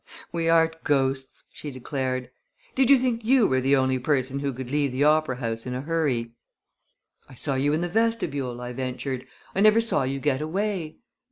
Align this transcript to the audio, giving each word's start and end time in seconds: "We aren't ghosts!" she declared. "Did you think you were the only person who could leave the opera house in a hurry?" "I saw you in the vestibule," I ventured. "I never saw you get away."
"We 0.31 0.49
aren't 0.49 0.83
ghosts!" 0.83 1.43
she 1.53 1.69
declared. 1.69 2.31
"Did 2.73 2.89
you 2.89 2.97
think 2.97 3.23
you 3.23 3.45
were 3.47 3.61
the 3.61 3.75
only 3.75 3.99
person 3.99 4.39
who 4.39 4.51
could 4.51 4.71
leave 4.71 4.91
the 4.91 5.03
opera 5.03 5.35
house 5.35 5.67
in 5.67 5.75
a 5.75 5.81
hurry?" 5.81 6.31
"I 7.29 7.35
saw 7.35 7.53
you 7.53 7.71
in 7.71 7.81
the 7.81 7.87
vestibule," 7.87 8.59
I 8.61 8.73
ventured. 8.73 9.27
"I 9.53 9.61
never 9.61 9.79
saw 9.79 10.01
you 10.01 10.19
get 10.19 10.41
away." 10.41 10.97